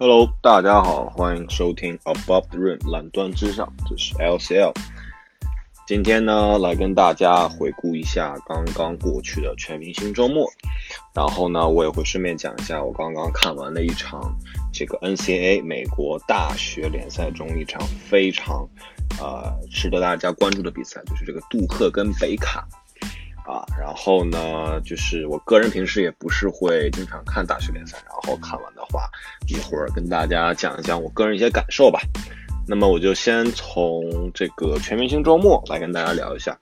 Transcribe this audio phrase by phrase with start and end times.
[0.00, 4.72] Hello，大家好，欢迎收听 Above the Rim 蓝端之上，这是 LCL。
[5.88, 10.48] 今天呢，来跟大家回顾一下刚刚过去的全明星周末，
[11.12, 14.32] 然后呢，我也会顺便讲一下我刚刚看完的一场
[14.72, 18.68] 这个 NCAA 美国大学联赛中一场非常
[19.20, 22.64] 呃值得大家关注的比赛，就是这个杜克跟北卡。
[23.48, 29.08] 啊，然后呢，就是我个人平时也不是会经常看大学联赛，然后看完的话，
[29.46, 31.98] 一会儿跟大家讲一讲我个人一些感受吧。
[32.66, 36.54] 那么我就先从这个全明星周末来跟大家聊一下，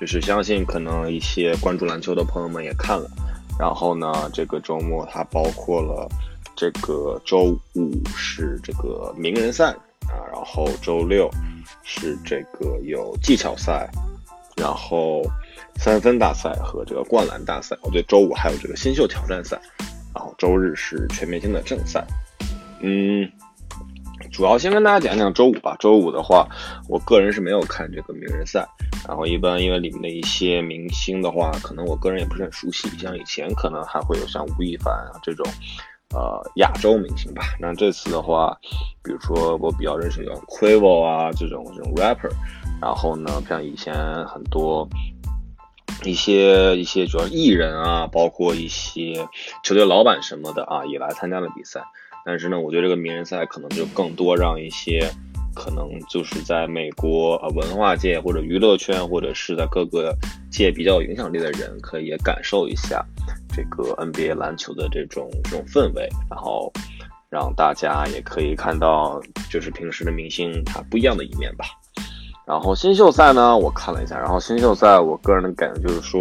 [0.00, 3.08] 就是相信可能一些关注篮球的朋友们也看了。
[3.56, 6.08] 然后呢，这个周末它包括了
[6.56, 9.66] 这个周五是这个名人赛
[10.08, 11.30] 啊，然后周六
[11.84, 13.88] 是这个有技巧赛，
[14.56, 15.22] 然后。
[15.76, 19.60] 三分大赛和这个灌篮大赛，哦对，周五还有这个新秀挑战赛，
[20.14, 22.04] 然后周日是全明星的正赛。
[22.80, 23.28] 嗯，
[24.32, 25.76] 主要先跟大家讲讲周五吧。
[25.78, 26.48] 周五的话，
[26.88, 28.66] 我个人是没有看这个名人赛，
[29.06, 35.46] 然后一般因为里面的一些明星的话，可能我个人也不是很熟悉，像以前可能还会有像吴亦凡啊这种，
[36.14, 37.42] 呃，亚洲明星吧。
[37.60, 38.56] 那这次的话，
[39.02, 42.30] 比如说我比较认识像 Quavo 啊这种这种 rapper，
[42.80, 43.94] 然后呢，像以前
[44.26, 44.88] 很多。
[46.04, 49.14] 一些一些主要艺人啊，包括一些
[49.62, 51.82] 球队老板什么的啊，也来参加了比赛。
[52.24, 55.10] 但是呢，我觉得这个名人赛可能就更多让一些
[55.54, 60.16] 可能就是在美国呃文化界或者娱乐圈或者是在各个
[60.50, 63.04] 界比较有影响力的人，可以感受一下
[63.54, 66.72] 这个 NBA 篮球的这种这种氛围，然后
[67.28, 71.66] 让大家也可以看到就是平时的明星他不一样的一面吧。
[72.46, 74.18] 然后新秀赛呢，我看了一下。
[74.18, 76.20] 然后新秀赛，我个人的感觉就是说，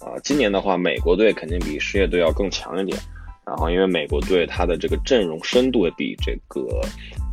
[0.00, 2.98] 呃，今年的话，美国队肯定比世界队要更强一点。
[3.46, 6.60] 然后因为美国队它的这个阵容深度也比这个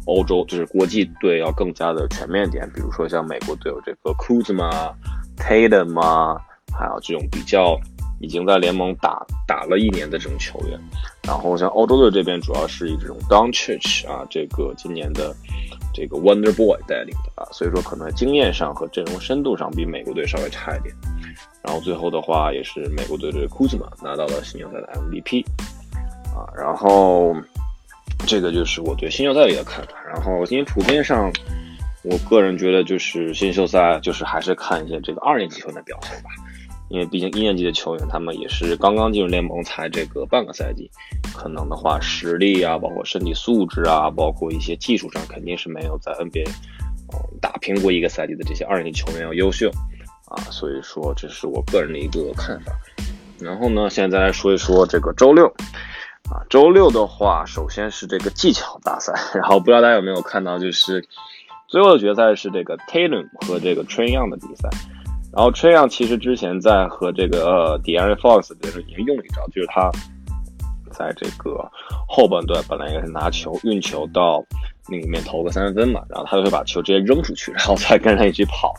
[0.05, 2.69] 欧洲就是国际队要更加的全面点。
[2.73, 4.93] 比如说像美国队有这个 Kuzma、
[5.35, 6.39] Tatum 啊，
[6.71, 7.77] 还有这种比较
[8.23, 10.79] 已经在联盟打打了一年的这种球员。
[11.27, 15.35] 然后像欧洲队这边主要是以这种 d o n c h i c h 啊，这个今年的。
[15.95, 20.91] 这个 Wonder Boy 带领的啊，所以说可能经验上和阵容深度上比美国队稍微差一点。
[21.61, 25.45] 然后最后的话也是美国队的 Kuzma 拿到了新秀赛的 MVP
[26.35, 26.49] 啊。
[26.57, 27.35] 然后
[28.25, 29.93] 这个就是我对新秀赛里的看法。
[30.11, 31.31] 然后今天普遍上，
[32.01, 36.31] 我个人觉得就是新秀赛就是还是看一些这个二年级球员的表现吧。
[36.93, 40.87] 因为毕竟一年级的球员，他们也是刚刚进入联盟才这个半个赛季，
[41.35, 46.47] 可能的话实力啊，包括身体素质啊，包括一些技术上，肯定是没有在 NBA，
[47.11, 49.71] 嗯，打拼过一个赛季的这些二年级球员要优秀
[50.27, 50.37] 啊。
[50.51, 52.71] 所以说，这是我个人的一个看法。
[53.39, 55.47] 然后呢，现在来说一说这个周六
[56.29, 61.03] 啊，周六的话，首先是这个技巧大赛，然后不知道大家有没有看到，就是
[61.67, 64.69] 最后的决赛是这个 Taylor 和这个 Trin Young 的比赛。
[65.35, 69.89] 然后 Trey Young 其实之前在和这个呃 De'Aaron Fox 的时候已经用了一招，就是他
[70.91, 71.67] 在这个
[72.07, 74.45] 后半段本来应该是拿球运球到
[74.87, 78.75] 那里面投个三分嘛，然后他就会把球直接扔出去，然后再跟他一起跑。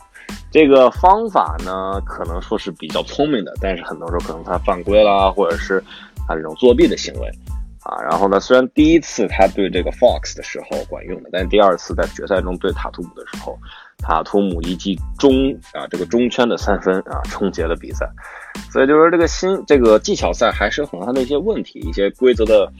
[0.49, 5.83] 这个方法呢，可能说是比较聪明的，但是很多时候可能他犯规啦，或者是
[6.25, 7.27] 他这种作弊的行为
[7.83, 8.01] 啊。
[8.09, 13.59] 然后呢，虽然第一次他对这个 Fox 的时候管用的，但是第二次在决赛中对塔图姆的时候。
[13.97, 18.07] 塔图姆一记中啊，这个中圈的三分啊，终结了比赛。
[18.71, 22.71] 所以就是这个新这个技巧赛还是有很大的一些问题，一些规则的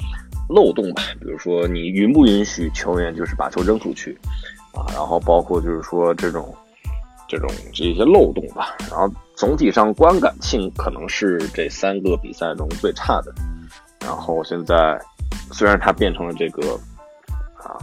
[0.49, 1.03] 漏洞吧。
[1.19, 4.17] 比如说你允不允许球员就是把球扔出去
[4.73, 6.53] 啊，然后包括就是说这种
[7.27, 8.75] 这种这些漏洞吧。
[8.89, 13.33] 然后总体上观感性可能是这三个比赛中最差的。
[14.01, 14.99] 然后现在
[15.51, 16.79] 虽然它变成了这个
[17.57, 17.75] 啊。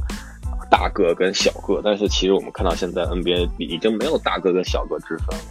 [0.73, 5.45] 大个跟小个，但是其实我们看到现在 NBA 已经没有大个跟小个之分了。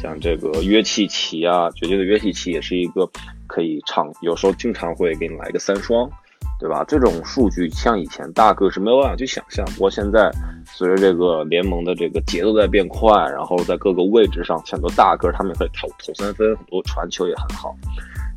[0.00, 3.06] 像这个约契奇啊，绝对的约契奇也是一个
[3.46, 6.10] 可以唱，有时候经常会给你来个三双，
[6.58, 6.82] 对吧？
[6.88, 9.64] 这种数据像以前大个是没有办法去想象。
[9.66, 10.30] 不过现在
[10.66, 17.76] 随着这个联盟的这个节奏在变快，然后在各个位置上，很多大个他们也可以投投三分，很多传球也很好。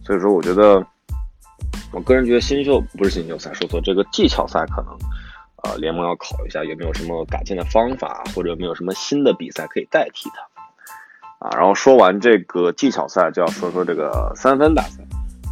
[0.05, 0.85] 所以说，我觉得，
[1.93, 4.91] 我个人觉得新秀不是新秀赛，说错，这个技巧赛可能。
[5.63, 11.57] 呃，联盟要考一下有没有什么改进的方法，或者有没有什么新的比赛可以代替它啊。
[11.57, 15.01] 然后说完这个技巧赛，就要说说这个三分大赛。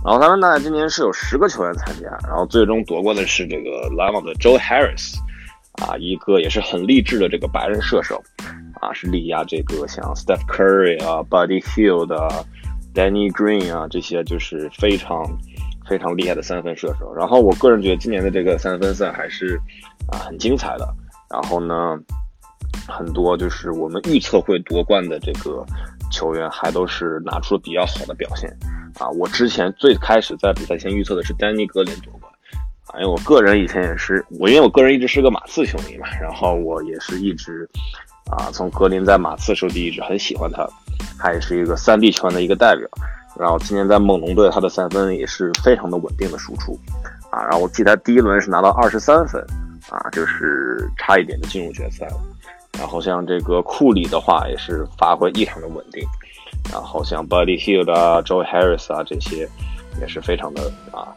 [0.03, 5.15] 然后三分大赛今年是有十个球员参加，然后最终夺冠的是这个篮网的 Joe Harris
[5.83, 8.23] 啊，一个也是很励志的这个白人射手
[8.79, 12.45] 啊，是力压这个像 Steph Curry 啊、Buddy Hield 啊、
[12.93, 15.25] Danny Green 啊这些就是非常
[15.87, 17.13] 非常厉害的三分射手。
[17.13, 19.59] 然后我个人觉得今年的这个三分赛还是
[20.11, 20.87] 啊很精彩的。
[21.29, 21.97] 然后呢，
[22.87, 25.65] 很多就是我们预测会夺冠的这个
[26.11, 28.49] 球员，还都是拿出了比较好的表现
[28.99, 29.09] 啊。
[29.09, 32.31] 我之前最开始在比赛前预测的是丹尼格林夺冠
[32.87, 37.67] 啊，因为我个人以前也是我，因为我个人一直是个马刺球迷嘛，然后我也是一直
[38.31, 40.65] 啊从格林在马刺时候就一直很喜欢他，
[41.17, 42.87] 他也是一个三 D 球员的一个代表。
[43.37, 46.77] 然后今年在猛龙队，他的三分也是非常的稳定的输出
[47.29, 47.41] 啊。
[47.43, 49.45] 然后我记得他第一轮是拿到二十三分。
[49.87, 52.19] 啊，就是差一点就进入决赛了。
[52.75, 56.03] 然后像这个库里的话，也是发挥异常的稳定。
[56.73, 59.47] 然后像 Buddy Hield 啊、Joe Harris 啊这些，
[60.01, 61.13] 也是非常的啊，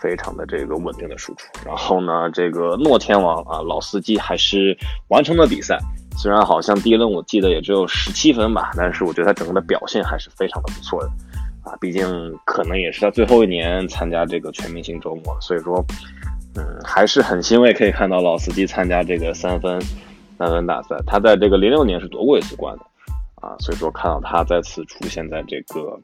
[0.00, 1.48] 非常的这个稳定的输出。
[1.66, 4.78] 然后呢，这个诺天王啊，老司机还是
[5.08, 5.76] 完成了比赛。
[6.16, 11.10] 虽然好像第一轮我记得也只有十七分吧，但是我觉得他整个的表现还是非常的不错的。
[11.64, 12.06] 啊，毕竟
[12.44, 15.84] 可能也是他最后一年参加这个全明星周末，所以说。
[16.54, 19.80] 嗯，还是很欣慰可以看到老司机参加这个三分
[20.36, 20.94] 三分大赛。
[21.06, 22.84] 他在这个零六年是夺过一次冠的
[23.36, 25.98] 啊，所以说看到他再次出现在这个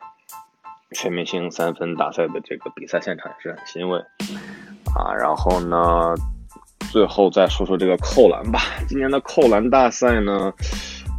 [0.93, 3.99] 全明星三分大赛的这个比赛现场也是很欣慰
[4.95, 5.13] 啊。
[5.13, 6.15] 然后呢，
[6.91, 8.59] 最后再说说这个扣篮吧。
[8.89, 10.51] 今年的扣篮大赛呢，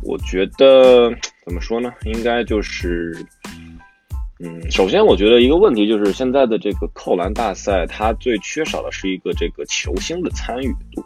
[0.01, 1.12] 我觉得
[1.45, 1.94] 怎么说呢？
[2.06, 3.15] 应该就是。
[4.41, 11.01] 嗯，首先我觉得一个问题就是现在的这个扣篮大赛，它最缺少的是一个这个球星的参与度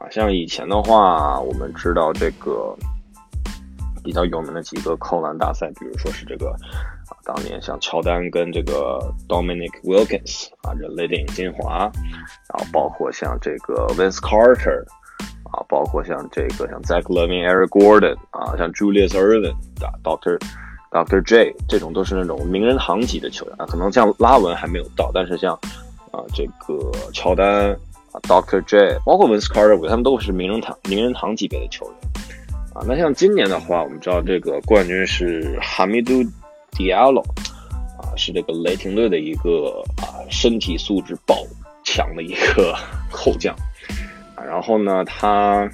[0.00, 0.10] 啊。
[0.10, 2.76] 像以前的话，我们知道这个
[4.02, 6.50] 比较有名的几个扣篮大赛，比如说是这个
[7.08, 8.98] 啊，当年像乔丹跟这个
[9.28, 11.88] Dominic Wilkins 啊，人类电影精华，
[12.48, 14.82] 然后包括像这个 Vince Carter
[15.52, 19.52] 啊，包括像这个像 Zach Levine、Eric Gordon 啊，像 Julius Ervin
[19.84, 20.36] 啊，Doctor。
[20.90, 21.20] Dr.
[21.22, 25.52] J 这种都是那种名人堂级的球员啊，可能像拉文还没有到，但是像
[26.10, 27.70] 啊这个乔丹
[28.12, 28.62] 啊，Dr.
[28.64, 31.94] J，包括 Vince Carter，他们都是名人堂名人堂级别的球员
[32.72, 32.82] 啊。
[32.86, 36.12] 那像今年的话，我们知道这个冠军是哈密杜·
[36.70, 37.20] 迪亚洛
[37.98, 41.36] 啊，是这个雷霆队的一个啊身体素质爆
[41.84, 42.74] 强的一个
[43.12, 43.54] 扣将
[44.34, 44.42] 啊。
[44.42, 45.68] 然后呢，他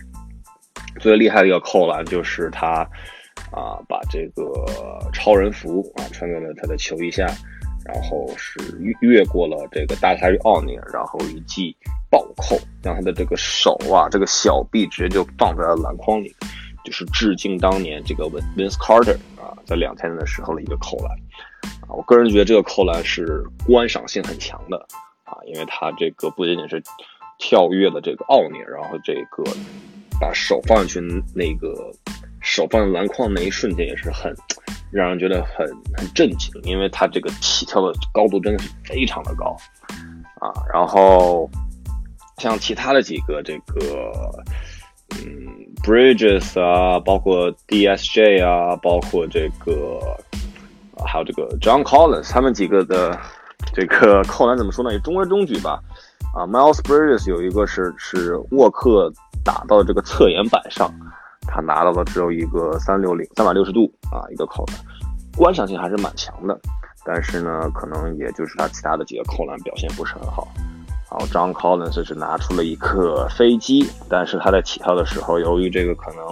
[0.99, 2.85] 最厉害的一个扣篮就是他。
[3.53, 4.65] 啊，把这个
[5.13, 7.27] 超人服啊穿在了他的球衣下，
[7.85, 11.77] 然后是越越过了这个大鲨鱼奥尼尔，然后一记
[12.11, 16.35] 暴扣，让他的这个手啊，这个小臂直接就放在了篮筐里，
[16.83, 18.25] 就是致敬当年这个
[18.57, 21.11] Vince Carter 啊，在两千年的时候的一个扣篮
[21.83, 21.91] 啊。
[21.91, 24.79] 我个人觉得这个扣篮是观赏性很强的
[25.25, 26.83] 啊，因为他这个不仅仅是
[27.39, 29.45] 跳跃了这个奥尼尔，然后这个
[30.19, 31.93] 把手放进去那个。
[32.43, 34.35] 手放在篮筐那一瞬间也是很
[34.91, 35.67] 让人觉得很
[35.97, 39.57] 很震惊，因为他这个起跳的高度真的是非常的高
[40.41, 40.53] 啊。
[40.73, 41.49] 然后
[42.39, 44.13] 像其他的几个这个
[45.17, 45.27] 嗯
[45.83, 49.99] ，Bridges 啊，包括 DSJ 啊，包括这个
[50.97, 53.19] 啊还有这个 John Collins，他们几个的
[53.73, 54.93] 这个扣篮怎么说呢？
[54.93, 55.81] 也中规中矩吧。
[56.35, 59.13] 啊，Miles Bridges 有一个是是沃克
[59.45, 60.91] 打到这个侧沿板上。
[61.47, 64.77] 他拿到的只有一个三六零三百六十度啊，一个扣篮，
[65.37, 66.59] 观赏性还是蛮强的。
[67.05, 70.47] 但是呢，可能也就是他其他的几个扣篮表现不是很好。
[71.11, 76.27] 然后张 Collins 是拿出了一个飞机，但是他在起跳的时候，由于这个可能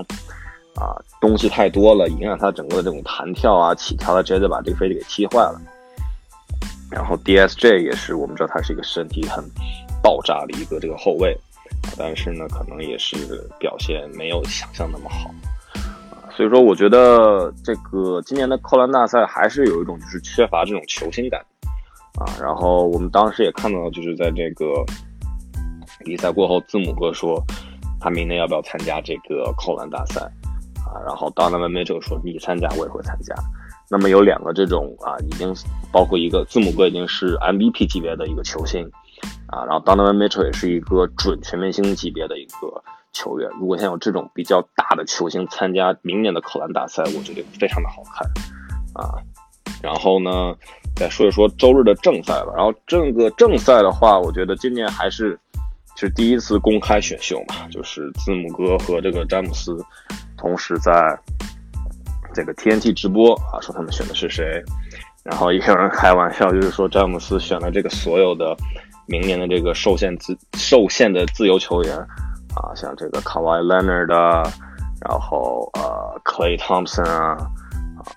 [0.76, 5.60] 啊东西太多了，影响他整个的这种弹跳啊起跳，他直接就把这个飞机给踢坏了。
[6.90, 9.44] 然后 DSJ 也是我们知道他是一个身体很
[10.02, 11.36] 爆炸的一个这个后卫。
[11.96, 13.16] 但是呢，可能也是
[13.58, 15.30] 表现没有想象那么好
[16.10, 21.40] 啊，所以说我觉得这个今年的扣篮大赛还是有一种就是缺乏这种球星感
[22.18, 22.24] 啊。
[22.40, 24.84] 然后我们当时也看到，就是在这个
[26.04, 27.42] 比赛过后，字母哥说
[28.00, 30.20] 他明年要不要参加这个扣篮大赛
[30.86, 30.96] 啊？
[31.06, 33.34] 然后 Donovan Mitchell 说你参加我也会参加。
[33.90, 35.52] 那么有两个这种啊，已经
[35.90, 38.88] 包括一个字母哥已经是 MVP 级别的一个球星。
[39.48, 42.82] 啊，然后 Donovan Mitchell 也是一个准全明星级别的一个
[43.12, 43.50] 球员。
[43.58, 48.26] 如果像有这种比较大的球星参加明年的扣篮大赛，我觉得非常的好看
[48.94, 49.18] 啊。
[49.82, 50.54] 然后呢，
[50.94, 52.52] 再说一说周日的正赛吧。
[52.56, 55.38] 然后这个正赛的话，我觉得今年还是
[55.96, 59.76] 是第一次公开选秀嘛，就是字母哥和这个詹姆斯
[60.38, 61.18] 同时在
[62.32, 64.62] 这个 TNT 直播啊，说他们选的是谁。
[65.22, 68.56] 然后也有人开玩笑，就是说詹姆斯选了这个所有的。
[69.06, 71.96] 明年的这个受限自受限的自由球员
[72.54, 74.44] 啊，像这个 Kawhi Leonard 啊，
[75.00, 77.36] 然后呃 Clay Thompson 啊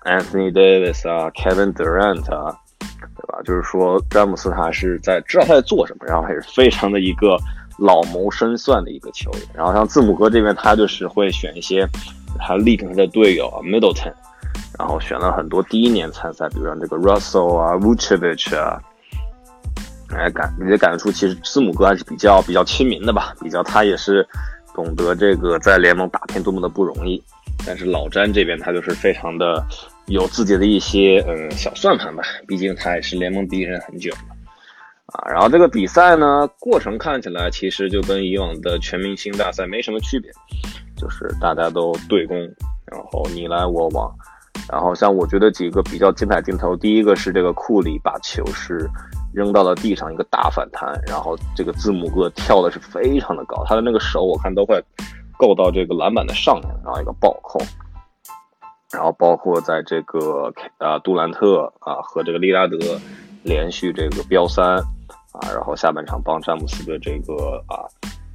[0.04, 7.36] ，Anthony Davis 啊，Kevin Durant 啊，对吧就是说詹姆斯他是在知道他在做什么，然后还是非常的一个
[7.78, 9.42] 老谋深算的一个球员。
[9.54, 11.86] 然后像字母哥这边，他就是会选一些
[12.38, 14.12] 他历程的队友，Middleton，
[14.78, 18.80] 然后选了很多第一年参赛，比如像这个 Russell 啊，Vucevic 啊，
[20.10, 24.26] 哎感你也感觉出其实字母哥还是比较比较亲民的吧，比较他也是
[24.74, 27.22] 懂得这个在联盟打拼多么的不容易。
[27.66, 29.64] 但是老詹这边他就是非常的
[30.06, 34.33] 有自己的一些嗯小算盘吧，毕竟他也是联盟第一人很久了
[35.14, 35.30] 啊。
[35.30, 40.30] 然后这个比赛呢，过程看起来其实就跟以往的全明星大赛没什么区别，
[40.96, 42.38] 就是大家都对攻，
[42.86, 44.14] 然后你来我往。
[44.70, 48.88] 然后像我觉得几个比较精彩镜头，第一个是这个库里把球是
[49.32, 54.80] 扔到了地上一个大反弹，然后这个字母哥跳的是非常的高，他的那个手我看都快。
[55.36, 57.58] 够到这个篮板的上面，然后一个暴扣，
[58.92, 62.78] 然后包括在这个啊杜兰特啊和这个利拉德
[63.42, 64.80] 连续这个飙三
[65.40, 67.82] 啊，然后下半场帮詹姆斯的这个啊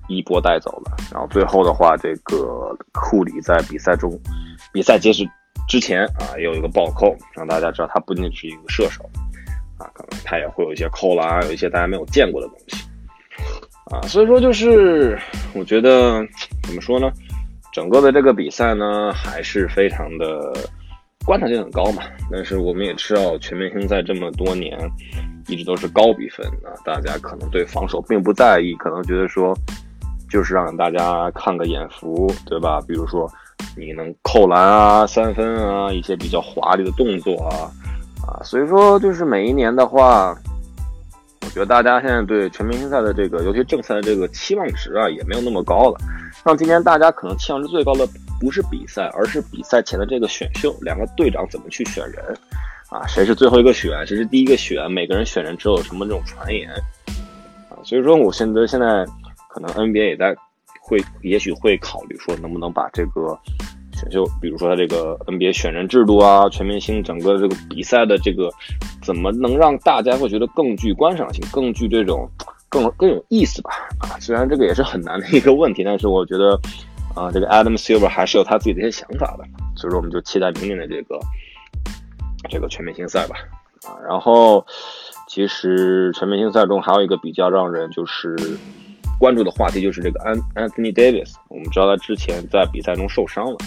[0.07, 4.11] 一波带走了，然后最后的话，这个库里在比赛中
[4.73, 5.23] 比赛结束
[5.67, 9.03] 之前啊有一个暴扣，让大家知道他不仅仅是一个射手
[9.77, 12.83] 啊，可能他也会有一些扣篮，有一些大家没有见过的东西。
[13.91, 15.17] 啊，所以说就是
[15.53, 16.19] 我觉得
[16.63, 17.11] 怎么说呢，
[17.71, 20.53] 整个的这个比赛呢还是非常的
[21.25, 22.03] 观察性很高嘛。
[22.31, 24.77] 但是我们也知道，全明星赛这么多年
[25.49, 29.57] 一直都是高比分啊，大家可能对防守并不在意，可能觉得说
[30.29, 32.79] 就是让大家看个眼福，对吧？
[32.87, 33.29] 比如说
[33.75, 37.71] 你能扣篮啊、三分啊，一些比较华丽的动作啊
[38.25, 40.37] 啊，所以说就是每一年的话。
[41.41, 45.97] 我觉得大家现在对全明星赛的这个，尤其正赛的这个期望值啊，也没有那么高了。
[46.45, 48.07] 像今年大家可能期望值最高的
[48.39, 52.23] 不是比赛，而是比赛前的这个选秀，两个队长怎么去选人
[52.89, 53.05] 啊？
[53.07, 54.05] 谁是最后一个选？
[54.05, 54.91] 谁是第一个选？
[54.91, 56.69] 每个人选人之后有什么这种传言
[57.69, 57.77] 啊？
[57.83, 59.05] 所以说，我现在现在
[59.49, 60.35] 可能 NBA 也在
[60.81, 63.37] 会，也许会考虑说，能不能把这个。
[63.91, 68.49] 选秀，比如说他这个 NBA 选人制度啊，全明星整个这个比赛的这个，
[69.03, 72.25] 怎么能让大家会觉得更具观赏性，更具这种
[72.69, 73.71] 更更有意思吧？
[73.99, 76.57] 啊，虽然这个也是很难的一个问题，但是我觉得
[77.13, 79.43] 啊，这个 Adam Silver 还是有他自己的一些想法的，
[79.75, 81.19] 所以说我们就期待明年的这个
[82.49, 83.35] 这个全明星赛吧。
[83.87, 84.65] 啊，然后
[85.27, 88.35] 其实全明星赛中还有一个比较让人就是
[89.19, 93.57] 关注的话题，就是这个安 Anthony Davis，我们知道他之前在比赛中受伤了。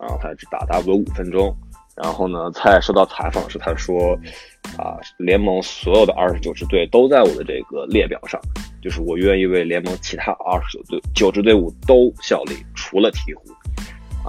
[0.00, 1.56] 然后他只打差不多五分钟，
[1.94, 4.18] 然后呢，在受到采访时，他说
[4.76, 8.40] ：“啊，联盟所有的二十九支队都在我的这个列表上，
[8.82, 13.52] 就是我愿意为联盟其他二十九队九支队伍都效力，除了鹈鹕。”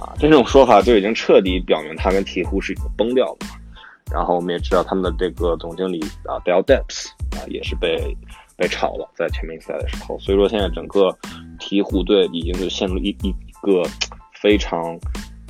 [0.00, 3.38] 啊，这种说法就已经彻底表明他跟鹈鹕是已经崩掉了。
[4.12, 8.16] 然后我们也知道他们的这个总经理啊，Dell Demps 啊，也是被
[8.56, 10.18] 被炒了，在全明星赛的时候。
[10.18, 11.16] 所以说现在整个
[11.58, 13.32] 鹈鹕队已经是陷入一一
[13.62, 13.82] 个
[14.40, 14.98] 非常。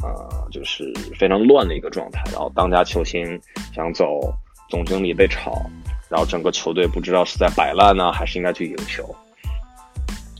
[0.02, 3.40] 呃，就是非常乱的一个状态，然后当家球星
[3.74, 4.20] 想走，
[4.68, 5.62] 总经理被炒，
[6.10, 9.02] 然后整个球队不知道是在摆烂呢，还是应该去赢球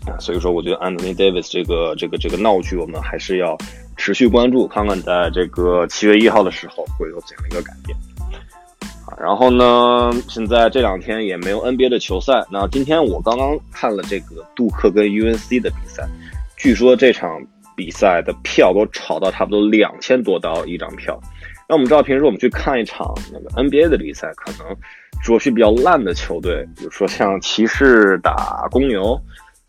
[0.07, 0.21] 啊。
[0.21, 3.57] 所以说，我觉得 Anthony Davis 这个这个这个闹剧，我们还是要
[4.05, 7.97] 持续关注，看看在这个七月一号的时候会有怎样一个改变
[9.07, 9.17] 啊。
[9.19, 16.07] 然后呢，现在这两天也没有 NBA 的球赛，那今天我刚刚看了这个杜克跟 UNC 的比赛，
[16.59, 17.41] 据说这场。
[17.77, 21.21] 比赛的票都炒到差不多两千多刀一张票。
[21.69, 24.77] 那我们知道，平时我们去看一场那个 NBA 的比赛，可能
[25.25, 29.21] 说是比较烂的球队，比如说像骑士打公牛，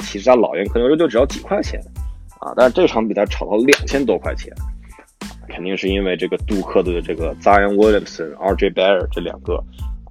[0.03, 1.81] 骑士打老鹰，可能说就只要几块钱
[2.45, 2.53] 啊。
[2.55, 4.53] 但是这场比赛炒到两千多块钱，
[5.49, 9.63] 肯定是因为这个杜克的这个 Zion Williamson、RJ Barrett 这两个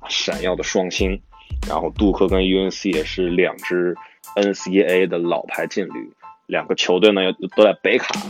[0.08, 1.20] 闪耀的双星，
[1.68, 3.94] 然后杜克跟 UNC 也是两支
[4.36, 6.12] NCAA 的老牌劲旅。
[6.46, 7.20] 两个球队呢，
[7.56, 8.20] 都在北卡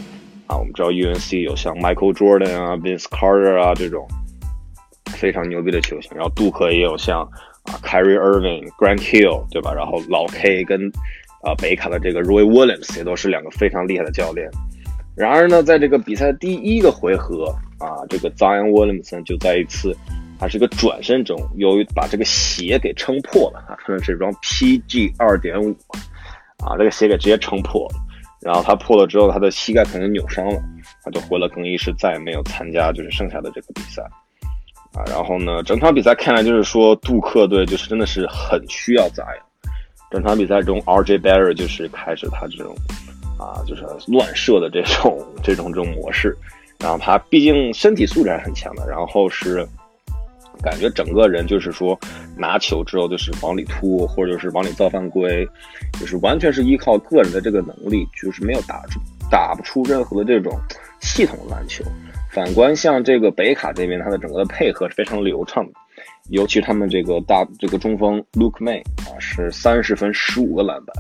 [0.47, 0.57] 啊。
[0.57, 4.07] 我们知道 UNC 有像 Michael Jordan 啊、Vince Carter 啊这种
[5.07, 7.23] 非常牛逼的球星，然后杜克也有像
[7.65, 9.75] 啊 Kyrie Irving、Grant Hill，对吧？
[9.75, 10.81] 然后老 K 跟
[11.45, 14.51] 啊北卡的这个 Roy Williams 也都是两个非常厉害的教练。
[15.15, 19.97] 然而呢，在这个比赛第一个回合啊，这个 Zion Williamson 就在一次
[20.41, 25.71] 他是一个转身中，由于把这个鞋给撑破了啊，穿的是一双 PG 二点五
[26.65, 28.01] 啊，这个鞋给直接撑破了。
[28.43, 30.61] 然后他破了之后，他的膝盖可能扭伤了，
[31.03, 34.03] 他就回了更衣室，再也没有参加就是剩下的这个比赛，
[34.93, 39.43] 啊，然后呢，整场比赛看来就是说杜克队就是真的是很需要扎呀。
[40.15, 42.73] 整场比赛中，RJ Barrett 就是开始他这种
[43.37, 46.39] 啊，就是乱射的这种这种这种模式，
[46.79, 49.67] 然后他毕竟身体素质还是很强的，然后是
[50.63, 51.99] 感觉整个人就是说
[52.37, 55.45] 拿球之后就是往里突，或者就是往里造犯规，
[55.99, 60.57] 就是完全是依靠个人的这个能力，就是没有打出打不出任何的这种
[61.01, 61.85] 系统篮球。
[62.31, 65.73] 反观像这个北卡这边，他的整个的配合是非常流畅的，
[66.31, 70.97] 尤其他们这个大这个中锋 Luke May 啊是三十分十五个篮板。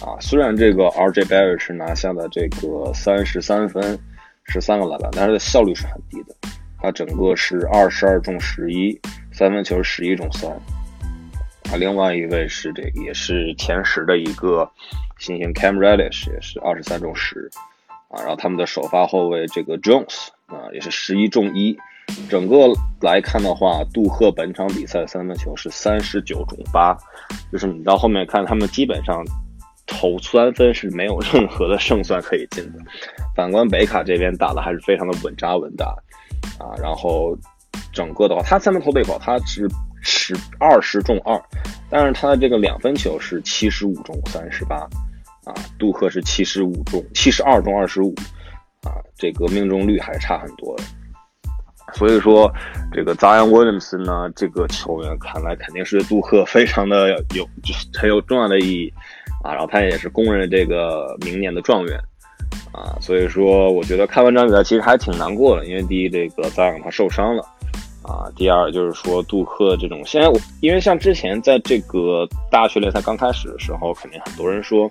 [0.00, 3.98] 啊，虽然这个 RJ Barrett 是拿下了这个三十三分，
[4.44, 6.34] 十三个篮板，但是效率是很低的。
[6.80, 8.98] 他整个是二十二中十一，
[9.32, 10.50] 三分球十一中三。
[10.50, 14.68] 啊，另外一位是这个也是前十的一个
[15.18, 17.50] 新星 Cam Reddish，也是二十三中十。
[18.08, 21.78] 啊，然后他们的首发后卫这个 Jones 啊，也是十一中一。
[22.28, 22.56] 整个
[23.00, 26.96] 来看的话，杜克本场比赛三分球是三十九中八，
[27.52, 29.24] 就是你到后面看他们基本上。
[29.88, 32.78] 投三分是没有任何的胜算可以进的。
[33.36, 35.86] 反观北卡这边打的还是非常的稳扎稳打
[36.58, 37.38] 啊，然后
[37.92, 39.68] 整个的话，他三分投的好，他是
[40.02, 41.40] 十二十中二，
[41.88, 44.76] 但是他的这个两分球是七十五中三十八
[45.44, 48.12] 啊，杜克是七十五中七十二中二十五
[48.82, 50.82] 啊，这个命中率还是差很多的。
[51.94, 52.52] 所以说，
[52.92, 58.92] 这个 Zion Williams 呢，这个球员看来肯定是杜克非常的有就是很有重要的意义。
[59.44, 61.96] 啊，然后他也是公认这个明年的状元，
[62.72, 67.42] 啊，所以说我觉得看完这场比赛其实还挺难过的，因为第一这个扎永他受伤了，
[68.02, 74.90] 啊，第二就是说杜克这种，现在我因为像之前在这个大学联赛刚开始的时候，肯定很多人说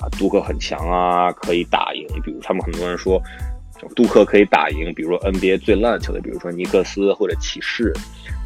[0.00, 3.22] 啊杜克很强啊，可以打赢，比如他们很多人说
[3.90, 7.92] 杜克可以打赢，比如说 NBA 最烂球队，比如说尼克斯或者骑士。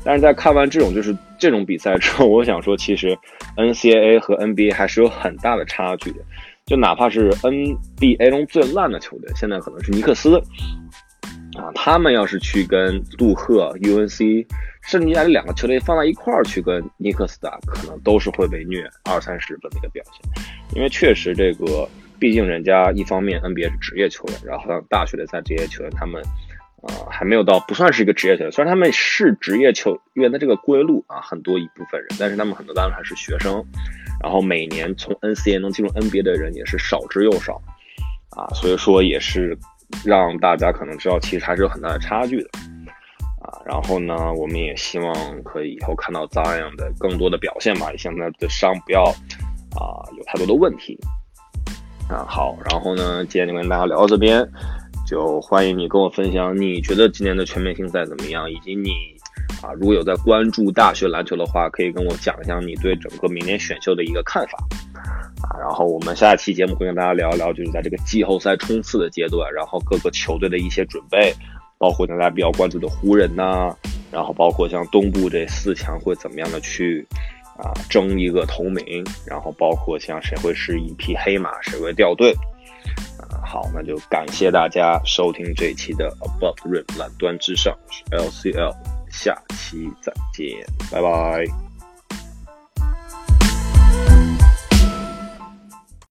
[0.04, 3.16] 但是在看完这种就是这种比赛之后，我想说，其实
[3.56, 6.18] NCAA 和 NBA 还是有很大的差距的。
[6.64, 10.36] 就哪怕是 NBA 中最烂的球队，现在可能是尼克斯
[11.56, 14.46] 啊，他们要是去跟杜克、UNC，
[14.82, 20.44] 甚至这两个球队放在一块儿去跟尼克斯打，可能都是会被虐二三十分的一个表现。
[20.74, 26.22] 因为确实这个，毕竟人家一方面 NBA 是职业球员，然后大学联赛这些球员，他们。
[26.82, 33.64] 啊，还没有到不算是一个职业球员，虽然他们是职业球员的这个归路啊，很多一部分人，但是他们很多当然还是学生，
[34.22, 37.60] 然后每年从 n c a 能进入 NBA 的人也是少之又少，
[38.36, 39.58] 啊，所以说也是
[40.04, 42.50] 让大家可能知道，其实还是有很大的差距的，
[43.42, 49.02] 啊，然后呢，我们也希望可以以后看到 Zion 的更多的表现吧，也希望他的伤不要
[49.74, 50.96] 啊有太多的问题，
[52.08, 54.46] 啊，好，然后呢，今天就跟大家聊到这边。
[55.06, 58.50] 就欢迎你跟我分享，你觉得今年的全明星赛怎么样？
[58.50, 58.90] 以及你
[59.62, 64.58] 啊，如果有在关注大学篮球的话，可以跟我讲一讲你对整个明年选秀的一个看法
[65.42, 65.58] 啊。
[65.60, 71.32] 然后我们下期节目会跟大家聊一聊，就是在这个季后赛冲刺的阶段，然后各个球队的一些准备，
[71.78, 73.72] 包括大家比较关注的湖人呐，
[74.10, 77.06] 然后包括像东部这四强会怎么样的去
[77.58, 82.32] 啊争一个头名，然后包括像谁会是一匹黑马，谁会掉队
[83.18, 83.40] 啊。
[83.44, 88.74] 好，那就感谢大家收听这一期的 Above Rim 蓝端之上，是 LCL，
[89.10, 91.65] 下期再见，拜拜。